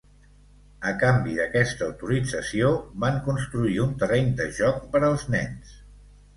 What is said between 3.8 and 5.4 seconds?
un terreny de joc per als